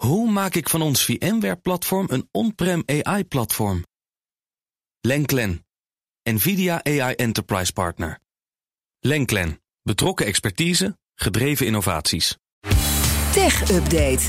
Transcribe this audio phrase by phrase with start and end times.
[0.00, 3.84] Hoe maak ik van ons VMware-platform een on-prem AI-platform?
[5.00, 5.66] Lenklen,
[6.22, 8.18] NVIDIA AI Enterprise Partner.
[9.00, 12.36] Lenklen, betrokken expertise, gedreven innovaties.
[13.32, 14.26] Tech Update.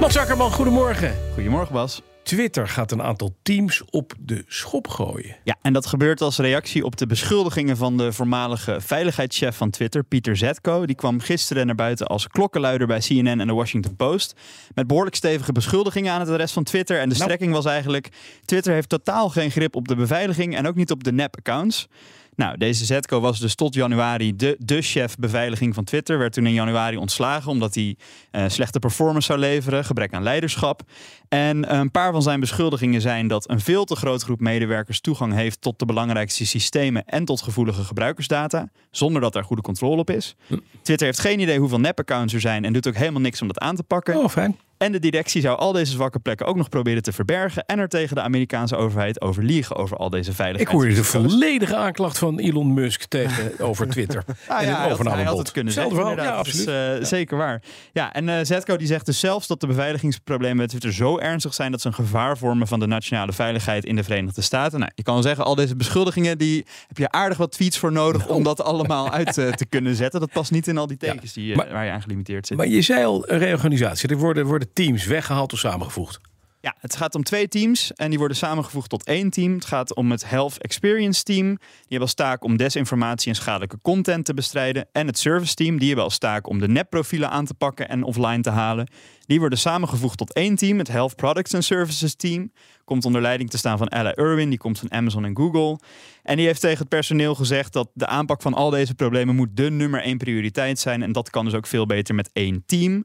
[0.00, 1.16] Mats Zakkerman, goedemorgen.
[1.34, 2.02] Goedemorgen Bas.
[2.26, 5.36] Twitter gaat een aantal teams op de schop gooien.
[5.44, 10.04] Ja, en dat gebeurt als reactie op de beschuldigingen van de voormalige veiligheidschef van Twitter,
[10.04, 10.86] Pieter Zetko.
[10.86, 14.34] Die kwam gisteren naar buiten als klokkenluider bij CNN en de Washington Post.
[14.74, 16.96] Met behoorlijk stevige beschuldigingen aan het adres van Twitter.
[17.00, 17.22] En de Nou.
[17.22, 18.08] strekking was eigenlijk:
[18.44, 21.88] Twitter heeft totaal geen grip op de beveiliging en ook niet op de nep-accounts.
[22.36, 26.18] Nou, deze Zetko was dus tot januari de, de chef beveiliging van Twitter.
[26.18, 27.96] Werd toen in januari ontslagen omdat hij
[28.30, 30.82] eh, slechte performance zou leveren, gebrek aan leiderschap.
[31.28, 35.00] En eh, een paar van zijn beschuldigingen zijn dat een veel te grote groep medewerkers
[35.00, 40.00] toegang heeft tot de belangrijkste systemen en tot gevoelige gebruikersdata, zonder dat daar goede controle
[40.00, 40.36] op is.
[40.82, 43.58] Twitter heeft geen idee hoeveel nep-accounts er zijn en doet ook helemaal niks om dat
[43.58, 44.16] aan te pakken.
[44.16, 44.56] Oh, fijn.
[44.78, 47.88] En de directie zou al deze zwakke plekken ook nog proberen te verbergen en er
[47.88, 50.70] tegen de Amerikaanse overheid over liegen over al deze Ik veiligheid.
[50.76, 54.24] hoorde de volledige aanklacht van Elon Musk tegen over Twitter.
[54.26, 55.38] Ah, en ja, hij had- hij had overnamebod.
[55.38, 55.94] het kunnen zeggen.
[55.94, 56.16] verhaal.
[56.16, 56.68] Ja, absoluut.
[56.68, 57.62] Eh, zeker waar.
[57.92, 61.54] Ja, en eh Zetko die zegt dus zelfs dat de beveiligingsproblemen bij Twitter zo ernstig
[61.54, 64.78] zijn dat ze een gevaar vormen van de nationale veiligheid in de Verenigde Staten.
[64.78, 68.28] Nou, je kan zeggen, al deze beschuldigingen, die heb je aardig wat tweets voor nodig
[68.28, 70.20] om dat allemaal uit eh, te kunnen zetten.
[70.20, 72.56] Dat past niet in al die tekens die, maar- waar je aan gelimiteerd zit.
[72.56, 74.08] Maar je zei al, een reorganisatie.
[74.08, 76.20] Er worden, worden teams weggehaald of samengevoegd.
[76.66, 79.54] Ja, het gaat om twee teams en die worden samengevoegd tot één team.
[79.54, 81.46] Het gaat om het Health Experience Team.
[81.46, 84.88] Die hebben als taak om desinformatie en schadelijke content te bestrijden.
[84.92, 88.02] En het Service Team, die hebben als taak om de nepprofielen aan te pakken en
[88.02, 88.88] offline te halen.
[89.26, 92.52] Die worden samengevoegd tot één team, het Health Products and Services Team.
[92.84, 95.78] Komt onder leiding te staan van Ella Irwin, die komt van Amazon en Google.
[96.22, 99.56] En die heeft tegen het personeel gezegd dat de aanpak van al deze problemen moet
[99.56, 101.02] de nummer één prioriteit zijn.
[101.02, 103.04] En dat kan dus ook veel beter met één team.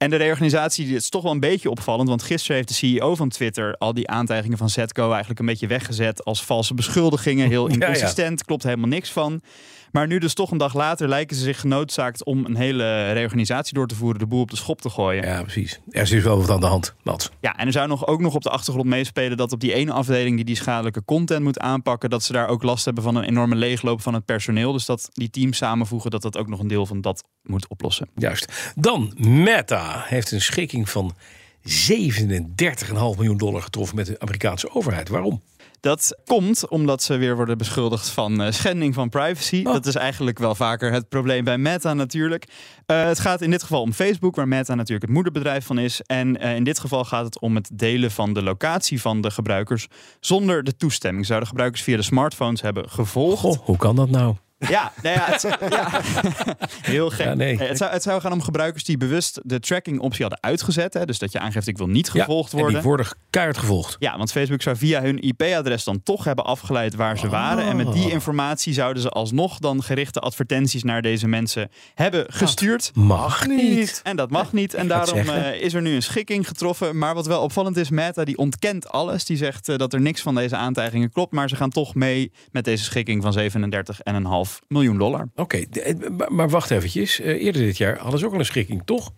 [0.00, 2.08] En de reorganisatie die is toch wel een beetje opvallend.
[2.08, 5.66] Want gisteren heeft de CEO van Twitter al die aantijgingen van Zetko eigenlijk een beetje
[5.66, 7.48] weggezet als valse beschuldigingen.
[7.48, 7.80] Heel Ja, ja.
[7.80, 9.42] inconsistent, klopt helemaal niks van.
[9.92, 13.74] Maar nu dus toch een dag later lijken ze zich genoodzaakt om een hele reorganisatie
[13.74, 15.22] door te voeren, de boel op de schop te gooien.
[15.24, 15.80] Ja, Ja, precies.
[15.90, 17.30] Er is dus wel wat aan de hand, Mats.
[17.40, 20.36] en er zou nog ook nog op de achtergrond meespelen dat op die ene afdeling
[20.36, 23.54] die die schadelijke content moet aanpakken, dat ze daar ook last hebben van een enorme
[23.54, 24.72] leegloop van het personeel.
[24.72, 28.08] Dus dat die teams samenvoegen, dat dat ook nog een deel van dat moet oplossen.
[28.14, 28.72] Juist.
[28.74, 31.14] Dan, Meta heeft een schikking van
[31.62, 35.08] 37,5 miljoen dollar getroffen met de Amerikaanse overheid.
[35.08, 35.40] Waarom?
[35.80, 39.62] Dat komt omdat ze weer worden beschuldigd van eh, schending van privacy.
[39.66, 39.72] Oh.
[39.72, 42.48] Dat is eigenlijk wel vaker het probleem bij Meta natuurlijk.
[42.86, 46.00] Eh, het gaat in dit geval om Facebook, waar Meta natuurlijk het moederbedrijf van is.
[46.00, 49.30] En eh, in dit geval gaat het om het delen van de locatie van de
[49.30, 49.86] gebruikers
[50.20, 51.26] zonder de toestemming.
[51.26, 53.40] Zouden gebruikers via de smartphones hebben gevolgd.
[53.40, 54.34] Goh, hoe kan dat nou?
[54.68, 56.00] Ja, nou ja, het, ja.
[56.82, 57.26] heel gek.
[57.26, 57.58] Ja, nee.
[57.58, 60.94] het, zou, het zou gaan om gebruikers die bewust de tracking optie hadden uitgezet.
[60.94, 62.76] Hè, dus dat je aangeeft ik wil niet gevolgd ja, worden.
[62.76, 63.96] En die worden keihard gevolgd.
[63.98, 67.64] Ja, want Facebook zou via hun IP-adres dan toch hebben afgeleid waar ze waren.
[67.64, 72.90] En met die informatie zouden ze alsnog dan gerichte advertenties naar deze mensen hebben gestuurd.
[72.94, 74.00] Mag niet.
[74.04, 74.74] En dat mag niet.
[74.74, 76.98] En daarom eh, is er nu een schikking getroffen.
[76.98, 79.24] Maar wat wel opvallend is, Meta die ontkent alles.
[79.24, 81.32] Die zegt eh, dat er niks van deze aantijgingen klopt.
[81.32, 85.28] Maar ze gaan toch mee met deze schikking van 37,5 miljoen dollar.
[85.36, 87.20] Oké, eh, maar- maar wacht eventjes.
[87.20, 89.12] Eh, eerder dit jaar hadden ze ook al een schikking, toch?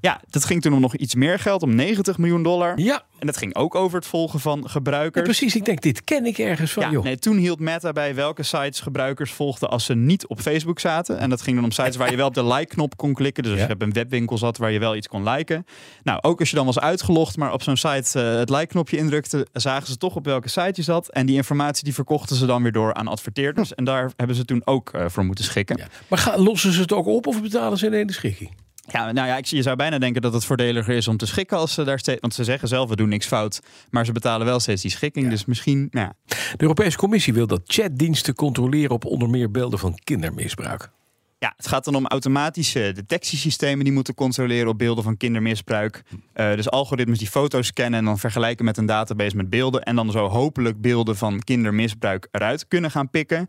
[0.00, 2.78] Ja, dat ging toen om nog iets meer geld, om 90 miljoen dollar.
[2.80, 5.24] Ja, En dat ging ook over het volgen van ja, gebruikers.
[5.24, 5.56] precies.
[5.56, 6.82] Ik denk, dit ken ik ergens van.
[6.82, 7.04] Ja, joh.
[7.04, 11.18] nee, toen hield Meta bij welke sites gebruikers volgden als ze niet op Facebook zaten.
[11.18, 13.42] En dat ging dan om sites waar je wel op de like-knop kon klikken.
[13.42, 15.64] Dus als je op een webwinkel zat waar je wel iets kon liken.
[16.02, 19.46] Nou, ook als je dan was uitgelogd, maar op zo'n site eh, het like-knopje indrukte,
[19.52, 21.08] zagen ze toch op welke site je zat.
[21.08, 23.74] En die informatie die verkochten ze dan weer door aan adverteerders.
[23.74, 25.80] En daar hebben ze toen ook eh, voor moeten schikken.
[26.08, 28.66] Maar gaan, lossen ze het ook op of betalen ze alleen de schikking?
[28.92, 31.56] Ja, nou ja, ik, je zou bijna denken dat het voordeliger is om te schikken
[31.56, 32.20] als ze daar steeds.
[32.20, 33.60] Want ze zeggen zelf, we doen niks fout.
[33.90, 35.30] Maar ze betalen wel steeds die schikking.
[35.30, 36.34] Dus misschien, nou ja.
[36.56, 40.90] De Europese Commissie wil dat chatdiensten controleren op onder meer beelden van kindermisbruik.
[41.38, 46.02] Ja, het gaat dan om automatische detectiesystemen die moeten controleren op beelden van kindermisbruik.
[46.32, 49.82] Eh, dus algoritmes die foto's scannen en dan vergelijken met een database met beelden.
[49.82, 53.48] En dan zo hopelijk beelden van kindermisbruik eruit kunnen gaan pikken.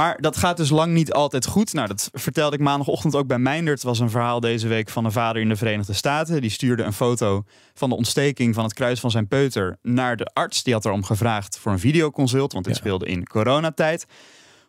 [0.00, 1.72] Maar dat gaat dus lang niet altijd goed.
[1.72, 3.76] Nou, dat vertelde ik maandagochtend ook bij Meindert.
[3.78, 6.40] Het was een verhaal deze week van een vader in de Verenigde Staten.
[6.40, 7.44] Die stuurde een foto
[7.74, 10.62] van de ontsteking van het kruis van zijn peuter naar de arts.
[10.62, 12.80] Die had erom gevraagd voor een videoconsult, want dit Ja.
[12.80, 14.06] speelde in coronatijd.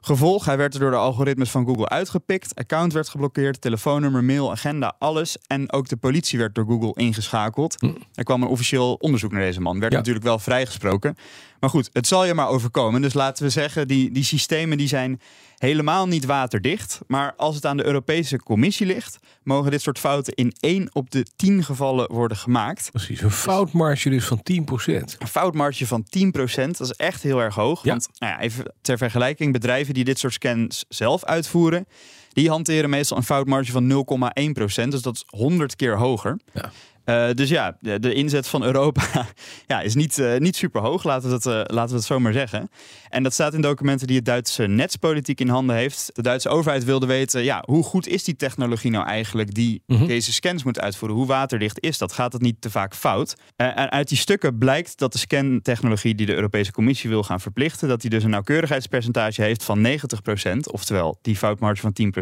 [0.03, 2.55] Gevolg, hij werd er door de algoritmes van Google uitgepikt.
[2.55, 5.37] Account werd geblokkeerd, telefoonnummer, mail, agenda, alles.
[5.47, 7.77] En ook de politie werd door Google ingeschakeld.
[8.13, 9.79] Er kwam een officieel onderzoek naar deze man.
[9.79, 9.97] Werd Ja.
[9.97, 11.15] natuurlijk wel vrijgesproken.
[11.59, 13.01] Maar goed, het zal je maar overkomen.
[13.01, 15.21] Dus laten we zeggen, die, die systemen die zijn
[15.61, 16.99] helemaal niet waterdicht.
[17.07, 21.11] Maar als het aan de Europese Commissie ligt, mogen dit soort fouten in 1 op
[21.11, 22.89] de 10 gevallen worden gemaakt.
[22.91, 24.55] Precies, een foutmarge dus van 10%.
[24.85, 27.83] Een foutmarge van 10%, dat is echt heel erg hoog.
[27.83, 27.89] Ja.
[27.89, 31.87] Want nou ja, even ter vergelijking, bedrijven die dit soort scans zelf uitvoeren,
[32.33, 34.05] die hanteren meestal een foutmarge van
[34.83, 34.87] 0,1%.
[34.87, 36.39] Dus dat is 100 keer hoger.
[36.53, 36.71] Ja.
[37.03, 39.03] Eh, dus ja, de, de inzet van Europa
[39.67, 42.19] ja, is niet, eh, niet super hoog, laten we, het, eh, laten we het zo
[42.19, 42.69] maar zeggen.
[43.09, 46.09] En dat staat in documenten die het Duitse netspolitiek in handen heeft.
[46.13, 50.05] De Duitse overheid wilde weten, ja, hoe goed is die technologie nou eigenlijk die Mhm.
[50.05, 51.17] deze scans moet uitvoeren?
[51.17, 52.13] Hoe waterdicht is dat?
[52.13, 53.35] Gaat het niet te vaak fout?
[53.55, 57.87] En uit die stukken blijkt dat de scantechnologie die de Europese Commissie wil gaan verplichten,
[57.87, 62.20] dat die dus een nauwkeurigheidspercentage heeft van 90%, oftewel die foutmarge van 10%.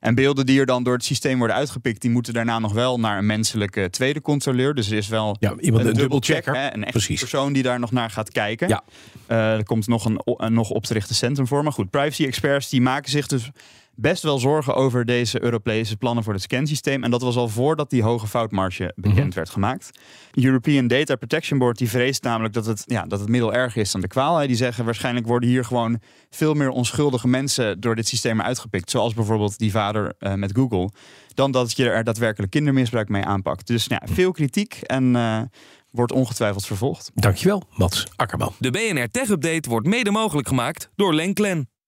[0.00, 3.00] En beelden die er dan door het systeem worden uitgepikt, die moeten daarna nog wel
[3.00, 4.74] naar een menselijke tweede controleur.
[4.74, 6.54] Dus er is wel Ja, iemand, een dubbelchecker.
[6.54, 7.20] hè, een echte Precies.
[7.20, 8.68] persoon die daar nog naar gaat kijken.
[8.68, 8.82] Ja.
[9.26, 11.62] Eh, er komt nog een, een nog op te richten centrum voor.
[11.62, 13.50] Maar goed, privacy-experts die maken zich dus
[13.96, 17.04] best wel zorgen over deze Europese plannen voor het scansysteem.
[17.04, 19.34] En dat was al voordat die hoge foutmarge bekend Mhm.
[19.34, 19.90] werd gemaakt.
[20.32, 23.90] European Data Protection Board die vreest namelijk dat het, ja, dat het middel erger is
[23.90, 24.36] dan de kwaal.
[24.36, 24.46] Hè.
[24.46, 26.00] Die zeggen waarschijnlijk worden hier gewoon
[26.30, 28.90] veel meer onschuldige mensen door dit systeem uitgepikt.
[28.90, 30.90] Zoals bijvoorbeeld die vader eh, met Google.
[31.34, 33.66] Dan dat je er daadwerkelijk kindermisbruik mee aanpakt.
[33.66, 35.40] Dus ja, veel kritiek en eh,
[35.90, 37.10] wordt ongetwijfeld vervolgd.
[37.14, 38.52] Dankjewel, Mats Akkerman.
[38.58, 41.68] De BNR Tech Update wordt mede mogelijk gemaakt door Lenklen.